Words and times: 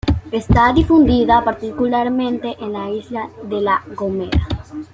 Está 0.31 0.73
difundida 0.73 1.43
particularmente 1.43 2.55
en 2.59 2.73
la 2.73 2.89
isla 2.89 3.29
de 3.43 3.61
la 3.61 3.83
Gomera. 3.95 4.47